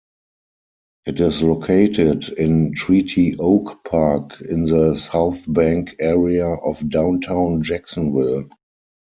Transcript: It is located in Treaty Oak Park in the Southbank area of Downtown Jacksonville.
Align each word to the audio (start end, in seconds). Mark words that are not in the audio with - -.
It 1.05 1.19
is 1.19 1.43
located 1.43 2.29
in 2.29 2.73
Treaty 2.73 3.37
Oak 3.37 3.83
Park 3.85 4.41
in 4.41 4.65
the 4.65 4.95
Southbank 4.95 5.93
area 5.99 6.47
of 6.47 6.89
Downtown 6.89 7.61
Jacksonville. 7.61 8.49